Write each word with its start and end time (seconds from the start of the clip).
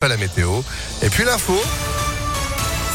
Pas 0.00 0.08
la 0.08 0.16
météo. 0.16 0.62
Et 1.02 1.10
puis 1.10 1.24
l'info. 1.24 1.60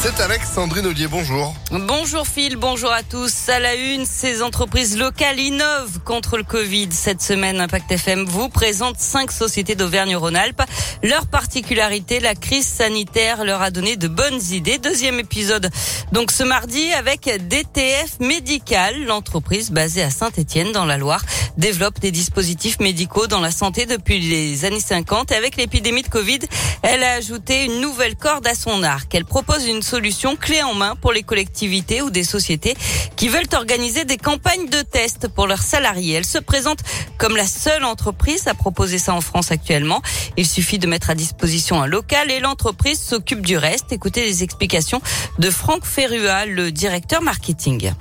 C'est 0.01 0.19
avec 0.21 0.43
Sandrine 0.43 0.85
Ollier, 0.85 1.07
bonjour. 1.07 1.55
Bonjour 1.71 2.27
Phil, 2.27 2.57
bonjour 2.57 2.91
à 2.91 3.01
tous. 3.01 3.49
À 3.49 3.59
la 3.59 3.73
une, 3.75 4.05
ces 4.05 4.43
entreprises 4.43 4.97
locales 4.97 5.39
innovent 5.39 5.99
contre 6.05 6.37
le 6.37 6.43
Covid. 6.43 6.89
Cette 6.91 7.21
semaine, 7.21 7.59
Impact 7.59 7.91
FM 7.91 8.25
vous 8.25 8.49
présente 8.49 8.99
cinq 8.99 9.31
sociétés 9.31 9.73
d'Auvergne-Rhône-Alpes. 9.75 10.61
Leur 11.01 11.25
particularité, 11.27 12.19
la 12.19 12.35
crise 12.35 12.67
sanitaire 12.67 13.43
leur 13.45 13.61
a 13.61 13.71
donné 13.71 13.95
de 13.95 14.07
bonnes 14.07 14.41
idées. 14.51 14.77
Deuxième 14.77 15.19
épisode, 15.19 15.69
donc 16.11 16.31
ce 16.31 16.43
mardi, 16.43 16.93
avec 16.93 17.21
DTF 17.47 18.19
Médical. 18.19 19.05
L'entreprise 19.05 19.71
basée 19.71 20.03
à 20.03 20.11
Saint-Etienne 20.11 20.71
dans 20.71 20.85
la 20.85 20.97
Loire 20.97 21.23
développe 21.57 21.99
des 21.99 22.11
dispositifs 22.11 22.79
médicaux 22.79 23.27
dans 23.27 23.39
la 23.39 23.51
santé 23.51 23.85
depuis 23.85 24.19
les 24.19 24.65
années 24.65 24.79
50. 24.79 25.31
Et 25.31 25.35
avec 25.35 25.57
l'épidémie 25.57 26.03
de 26.03 26.09
Covid, 26.09 26.39
elle 26.83 27.03
a 27.03 27.13
ajouté 27.13 27.65
une 27.65 27.81
nouvelle 27.81 28.15
corde 28.15 28.45
à 28.45 28.53
son 28.53 28.83
arc. 28.83 29.13
Elle 29.15 29.25
propose 29.25 29.65
une 29.65 29.81
solution 29.85 30.35
clé 30.35 30.61
en 30.63 30.73
main 30.73 30.95
pour 30.95 31.13
les 31.13 31.23
collectivités 31.23 32.01
ou 32.01 32.09
des 32.09 32.23
sociétés 32.23 32.75
qui 33.15 33.29
veulent 33.29 33.45
organiser 33.55 34.03
des 34.03 34.17
campagnes 34.17 34.67
de 34.67 34.81
tests 34.81 35.27
pour 35.27 35.47
leurs 35.47 35.61
salariés. 35.61 36.15
Elle 36.15 36.25
se 36.25 36.39
présente 36.39 36.79
comme 37.17 37.37
la 37.37 37.45
seule 37.45 37.85
entreprise 37.85 38.47
à 38.47 38.53
proposer 38.53 38.97
ça 38.97 39.13
en 39.13 39.21
France 39.21 39.51
actuellement. 39.51 40.01
Il 40.37 40.47
suffit 40.47 40.79
de 40.79 40.87
mettre 40.87 41.09
à 41.09 41.15
disposition 41.15 41.81
un 41.81 41.87
local 41.87 42.31
et 42.31 42.39
l'entreprise 42.39 42.99
s'occupe 42.99 43.45
du 43.45 43.57
reste. 43.57 43.91
Écoutez 43.91 44.25
les 44.25 44.43
explications 44.43 45.01
de 45.39 45.49
Franck 45.49 45.85
Ferrua, 45.85 46.45
le 46.45 46.71
directeur 46.71 47.21
marketing. 47.21 47.91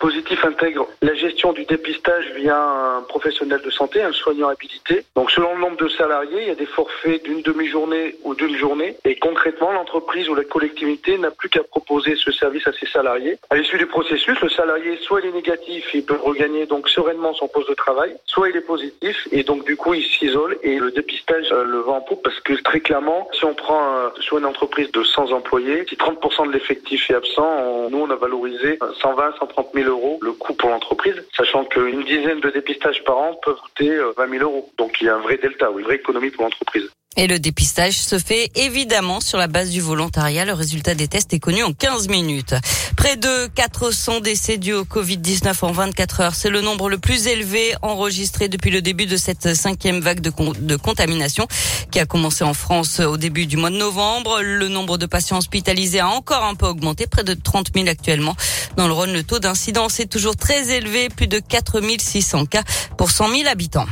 Dispositif 0.00 0.42
intègre 0.46 0.88
la 1.02 1.12
gestion 1.12 1.52
du 1.52 1.66
dépistage 1.66 2.32
via 2.34 2.56
un 2.56 3.02
professionnel 3.02 3.60
de 3.62 3.70
santé, 3.70 4.00
un 4.00 4.12
soignant 4.12 4.48
habilité. 4.48 5.04
Donc 5.14 5.30
selon 5.30 5.54
le 5.54 5.60
nombre 5.60 5.76
de 5.76 5.88
salariés, 5.88 6.40
il 6.40 6.48
y 6.48 6.50
a 6.50 6.54
des 6.54 6.64
forfaits 6.64 7.22
d'une 7.22 7.42
demi-journée 7.42 8.16
ou 8.24 8.34
d'une 8.34 8.56
journée. 8.56 8.96
Et 9.04 9.16
concrètement, 9.16 9.72
l'entreprise 9.72 10.26
ou 10.30 10.34
la 10.34 10.44
collectivité 10.44 11.18
n'a 11.18 11.30
plus 11.30 11.50
qu'à 11.50 11.62
proposer 11.64 12.16
ce 12.16 12.32
service 12.32 12.66
à 12.66 12.72
ses 12.72 12.86
salariés. 12.86 13.36
À 13.50 13.56
l'issue 13.56 13.76
du 13.76 13.84
processus, 13.84 14.40
le 14.40 14.48
salarié, 14.48 14.96
soit 15.02 15.20
il 15.20 15.26
est 15.26 15.32
négatif, 15.32 15.84
il 15.92 16.02
peut 16.06 16.16
regagner 16.16 16.64
donc 16.64 16.88
sereinement 16.88 17.34
son 17.34 17.48
poste 17.48 17.68
de 17.68 17.74
travail, 17.74 18.16
soit 18.24 18.48
il 18.48 18.56
est 18.56 18.62
positif 18.62 19.28
et 19.32 19.42
donc 19.42 19.66
du 19.66 19.76
coup 19.76 19.92
il 19.92 20.02
s'isole 20.02 20.56
et 20.62 20.78
le 20.78 20.92
dépistage 20.92 21.52
euh, 21.52 21.64
le 21.64 21.80
vend 21.80 21.98
en 21.98 22.00
poupe 22.00 22.22
parce 22.22 22.40
que 22.40 22.54
très 22.62 22.80
clairement, 22.80 23.28
si 23.34 23.44
on 23.44 23.52
prend 23.52 23.96
euh, 23.96 24.08
sur 24.20 24.38
une 24.38 24.46
entreprise 24.46 24.90
de 24.92 25.02
100 25.02 25.32
employés, 25.32 25.84
si 25.90 25.96
30% 25.96 26.46
de 26.46 26.52
l'effectif 26.52 27.10
est 27.10 27.14
absent, 27.14 27.90
nous 27.90 27.98
on 27.98 28.08
a 28.08 28.16
valorisé 28.16 28.78
120, 29.02 29.34
130 29.38 29.68
000 29.74 29.89
euros 29.90 30.18
le 30.22 30.32
coût 30.32 30.54
pour 30.54 30.70
l'entreprise, 30.70 31.22
sachant 31.36 31.64
qu'une 31.64 32.04
dizaine 32.04 32.40
de 32.40 32.50
dépistages 32.50 33.04
par 33.04 33.18
an 33.18 33.34
peuvent 33.42 33.60
coûter 33.60 33.96
20 34.16 34.24
euh, 34.24 34.38
000 34.38 34.42
euros. 34.42 34.70
Donc 34.78 35.00
il 35.00 35.06
y 35.06 35.10
a 35.10 35.16
un 35.16 35.20
vrai 35.20 35.36
delta, 35.36 35.68
une 35.70 35.84
vraie 35.84 35.96
économie 35.96 36.30
pour 36.30 36.44
l'entreprise. 36.44 36.90
Et 37.16 37.26
le 37.26 37.40
dépistage 37.40 37.98
se 37.98 38.20
fait 38.20 38.52
évidemment 38.54 39.20
sur 39.20 39.36
la 39.36 39.48
base 39.48 39.70
du 39.70 39.80
volontariat. 39.80 40.44
Le 40.44 40.52
résultat 40.52 40.94
des 40.94 41.08
tests 41.08 41.34
est 41.34 41.40
connu 41.40 41.64
en 41.64 41.72
15 41.72 42.08
minutes. 42.08 42.54
Près 42.96 43.16
de 43.16 43.48
400 43.48 44.20
décès 44.20 44.58
dus 44.58 44.74
au 44.74 44.84
Covid-19 44.84 45.56
en 45.62 45.72
24 45.72 46.20
heures. 46.20 46.34
C'est 46.36 46.50
le 46.50 46.60
nombre 46.60 46.88
le 46.88 46.98
plus 46.98 47.26
élevé 47.26 47.74
enregistré 47.82 48.46
depuis 48.46 48.70
le 48.70 48.80
début 48.80 49.06
de 49.06 49.16
cette 49.16 49.56
cinquième 49.56 49.98
vague 49.98 50.20
de, 50.20 50.76
contamination 50.76 51.48
qui 51.90 51.98
a 51.98 52.06
commencé 52.06 52.44
en 52.44 52.54
France 52.54 53.00
au 53.00 53.16
début 53.16 53.46
du 53.46 53.56
mois 53.56 53.70
de 53.70 53.76
novembre. 53.76 54.40
Le 54.40 54.68
nombre 54.68 54.96
de 54.96 55.06
patients 55.06 55.38
hospitalisés 55.38 55.98
a 55.98 56.08
encore 56.08 56.44
un 56.44 56.54
peu 56.54 56.66
augmenté, 56.66 57.08
près 57.08 57.24
de 57.24 57.34
30 57.34 57.72
000 57.74 57.88
actuellement. 57.88 58.36
Dans 58.76 58.86
le 58.86 58.92
Rhône, 58.92 59.12
le 59.12 59.24
taux 59.24 59.40
d'incidence 59.40 59.98
est 59.98 60.06
toujours 60.06 60.36
très 60.36 60.70
élevé, 60.70 61.08
plus 61.08 61.26
de 61.26 61.40
4 61.40 61.80
600 61.98 62.46
cas 62.46 62.62
pour 62.96 63.10
100 63.10 63.34
000 63.34 63.48
habitants. 63.48 63.86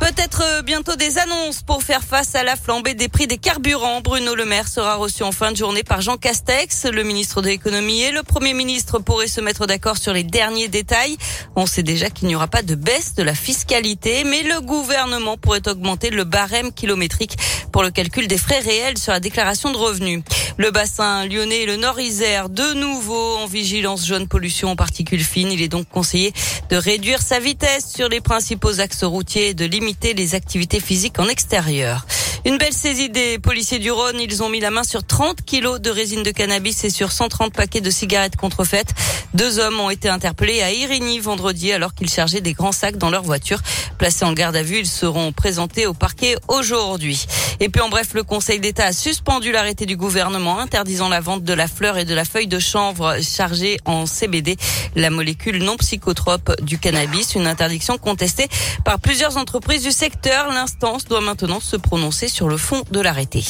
Peut-être 0.00 0.42
euh, 0.42 0.62
bientôt 0.62 0.96
des 0.96 1.18
annonces 1.18 1.60
pour 1.62 1.82
faire 1.82 2.02
face 2.02 2.34
à 2.34 2.42
la 2.42 2.56
flambée 2.56 2.94
des 2.94 3.08
prix 3.08 3.26
des 3.26 3.36
carburants. 3.36 4.00
Bruno 4.00 4.34
Le 4.34 4.46
Maire 4.46 4.66
sera 4.66 4.96
reçu 4.96 5.22
en 5.22 5.30
fin 5.30 5.52
de 5.52 5.58
journée 5.58 5.82
par 5.82 6.00
Jean 6.00 6.16
Castex, 6.16 6.86
le 6.86 7.02
ministre 7.02 7.42
de 7.42 7.48
l'économie 7.48 8.00
et 8.00 8.10
le 8.10 8.22
premier 8.22 8.54
ministre 8.54 8.98
pourraient 8.98 9.26
se 9.26 9.42
mettre 9.42 9.66
d'accord 9.66 9.98
sur 9.98 10.14
les 10.14 10.24
derniers 10.24 10.68
détails. 10.68 11.18
On 11.54 11.66
sait 11.66 11.82
déjà 11.82 12.08
qu'il 12.08 12.28
n'y 12.28 12.34
aura 12.34 12.48
pas 12.48 12.62
de 12.62 12.74
baisse 12.74 13.14
de 13.14 13.22
la 13.22 13.34
fiscalité, 13.34 14.24
mais 14.24 14.42
le 14.42 14.62
gouvernement 14.62 15.36
pourrait 15.36 15.68
augmenter 15.68 16.08
le 16.08 16.24
barème 16.24 16.72
kilométrique 16.72 17.36
pour 17.70 17.82
le 17.82 17.90
calcul 17.90 18.26
des 18.26 18.38
frais 18.38 18.60
réels 18.60 18.96
sur 18.96 19.12
la 19.12 19.20
déclaration 19.20 19.70
de 19.70 19.76
revenus. 19.76 20.22
Le 20.56 20.70
bassin 20.70 21.26
lyonnais 21.26 21.62
et 21.62 21.66
le 21.66 21.76
nord-isère, 21.76 22.48
de 22.48 22.72
nouveau 22.74 23.36
en 23.36 23.46
vigilance 23.46 24.06
jaune 24.06 24.28
pollution 24.28 24.70
en 24.70 24.76
particules 24.76 25.24
fines. 25.24 25.52
Il 25.52 25.62
est 25.62 25.68
donc 25.68 25.88
conseillé 25.88 26.32
de 26.70 26.76
réduire 26.76 27.22
sa 27.22 27.38
vitesse 27.38 27.92
sur 27.94 28.08
les 28.08 28.20
principaux 28.20 28.80
axes 28.80 29.04
routiers 29.04 29.50
et 29.50 29.54
de 29.54 29.64
limiter 29.64 29.90
les 30.08 30.34
activités 30.34 30.80
physiques 30.80 31.18
en 31.18 31.28
extérieur. 31.28 32.06
Une 32.46 32.56
belle 32.56 32.72
saisie 32.72 33.10
des 33.10 33.38
policiers 33.38 33.78
du 33.78 33.90
Rhône. 33.92 34.18
Ils 34.18 34.42
ont 34.42 34.48
mis 34.48 34.60
la 34.60 34.70
main 34.70 34.82
sur 34.82 35.04
30 35.04 35.44
kilos 35.44 35.78
de 35.78 35.90
résine 35.90 36.22
de 36.22 36.30
cannabis 36.30 36.84
et 36.84 36.90
sur 36.90 37.12
130 37.12 37.52
paquets 37.52 37.82
de 37.82 37.90
cigarettes 37.90 38.36
contrefaites. 38.36 38.94
Deux 39.34 39.58
hommes 39.58 39.78
ont 39.78 39.90
été 39.90 40.08
interpellés 40.08 40.62
à 40.62 40.72
Irigny 40.72 41.18
vendredi 41.18 41.70
alors 41.70 41.94
qu'ils 41.94 42.08
chargeaient 42.08 42.40
des 42.40 42.54
grands 42.54 42.72
sacs 42.72 42.96
dans 42.96 43.10
leur 43.10 43.22
voiture. 43.22 43.60
Placés 43.98 44.24
en 44.24 44.32
garde 44.32 44.56
à 44.56 44.62
vue, 44.62 44.78
ils 44.78 44.86
seront 44.86 45.32
présentés 45.32 45.86
au 45.86 45.92
parquet 45.92 46.36
aujourd'hui. 46.48 47.26
Et 47.60 47.68
puis 47.68 47.82
en 47.82 47.90
bref, 47.90 48.14
le 48.14 48.22
Conseil 48.22 48.58
d'État 48.58 48.86
a 48.86 48.92
suspendu 48.94 49.52
l'arrêté 49.52 49.84
du 49.84 49.98
gouvernement 49.98 50.60
interdisant 50.60 51.10
la 51.10 51.20
vente 51.20 51.44
de 51.44 51.52
la 51.52 51.68
fleur 51.68 51.98
et 51.98 52.06
de 52.06 52.14
la 52.14 52.24
feuille 52.24 52.46
de 52.46 52.58
chanvre 52.58 53.16
chargée 53.20 53.76
en 53.84 54.06
CBD, 54.06 54.56
la 54.96 55.10
molécule 55.10 55.62
non 55.62 55.76
psychotrope 55.76 56.58
du 56.62 56.78
cannabis. 56.78 57.34
Une 57.34 57.46
interdiction 57.46 57.98
contestée 57.98 58.48
par 58.82 58.98
plusieurs 58.98 59.36
entreprises 59.36 59.82
du 59.82 59.92
secteur. 59.92 60.48
L'instance 60.48 61.04
doit 61.04 61.20
maintenant 61.20 61.60
se 61.60 61.76
prononcer 61.76 62.29
sur 62.30 62.48
le 62.48 62.56
fond 62.56 62.82
de 62.90 63.00
l'arrêté. 63.00 63.44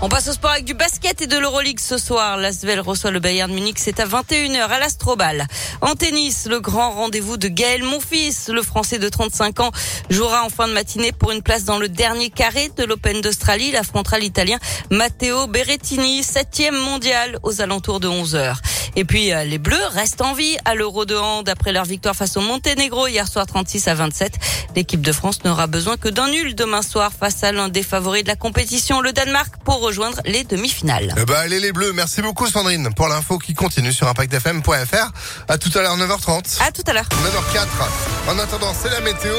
On 0.00 0.08
passe 0.08 0.28
au 0.28 0.32
sport 0.32 0.52
avec 0.52 0.64
du 0.64 0.74
basket 0.74 1.22
et 1.22 1.26
de 1.26 1.36
l'Euroleague 1.36 1.80
ce 1.80 1.98
soir. 1.98 2.36
L'Asvel 2.36 2.78
reçoit 2.78 3.10
le 3.10 3.18
Bayern 3.18 3.52
Munich. 3.52 3.78
C'est 3.80 3.98
à 3.98 4.06
21h 4.06 4.68
à 4.68 4.78
l'Astrobal. 4.78 5.48
En 5.80 5.96
tennis, 5.96 6.46
le 6.48 6.60
grand 6.60 6.92
rendez-vous 6.92 7.36
de 7.36 7.48
Gaël 7.48 7.82
Monfils. 7.82 8.48
Le 8.48 8.62
Français 8.62 9.00
de 9.00 9.08
35 9.08 9.58
ans 9.58 9.72
jouera 10.08 10.44
en 10.44 10.50
fin 10.50 10.68
de 10.68 10.72
matinée 10.72 11.10
pour 11.10 11.32
une 11.32 11.42
place 11.42 11.64
dans 11.64 11.80
le 11.80 11.88
dernier 11.88 12.30
carré 12.30 12.70
de 12.76 12.84
l'Open 12.84 13.20
d'Australie. 13.22 13.70
Il 13.70 13.76
affrontera 13.76 14.20
l'Italien 14.20 14.58
Matteo 14.92 15.48
Berrettini, 15.48 16.22
septième 16.22 16.76
mondial 16.76 17.40
aux 17.42 17.60
alentours 17.60 17.98
de 17.98 18.06
11h. 18.06 18.54
Et 18.96 19.04
puis 19.04 19.32
euh, 19.32 19.44
les 19.44 19.58
Bleus 19.58 19.76
restent 19.92 20.20
en 20.20 20.34
vie 20.34 20.56
à 20.64 20.74
l'Euro 20.74 21.04
de 21.04 21.16
hand 21.16 21.48
après 21.48 21.72
leur 21.72 21.84
victoire 21.84 22.14
face 22.14 22.36
au 22.36 22.40
Monténégro 22.40 23.06
hier 23.06 23.26
soir 23.28 23.46
36 23.46 23.88
à 23.88 23.94
27. 23.94 24.32
L'équipe 24.76 25.00
de 25.00 25.12
France 25.12 25.44
n'aura 25.44 25.66
besoin 25.66 25.96
que 25.96 26.08
d'un 26.08 26.28
nul 26.28 26.54
demain 26.54 26.82
soir 26.82 27.12
face 27.18 27.42
à 27.44 27.52
l'un 27.52 27.68
des 27.68 27.82
favoris 27.82 28.22
de 28.22 28.28
la 28.28 28.36
compétition, 28.36 29.00
le 29.00 29.12
Danemark, 29.12 29.54
pour 29.64 29.80
rejoindre 29.80 30.20
les 30.24 30.44
demi-finales. 30.44 31.14
Eh 31.16 31.24
ben, 31.24 31.34
allez 31.36 31.60
les 31.60 31.72
Bleus, 31.72 31.92
merci 31.92 32.22
beaucoup 32.22 32.46
Sandrine 32.46 32.92
pour 32.94 33.08
l'info 33.08 33.38
qui 33.38 33.54
continue 33.54 33.92
sur 33.92 34.08
impactfm.fr. 34.08 35.12
À 35.48 35.58
tout 35.58 35.70
à 35.78 35.82
l'heure 35.82 35.96
9h30. 35.96 36.62
À 36.62 36.72
tout 36.72 36.82
à 36.86 36.92
l'heure. 36.92 37.08
9h04. 37.08 38.30
En 38.30 38.38
attendant, 38.38 38.72
c'est 38.74 38.90
la 38.90 39.00
météo. 39.00 39.34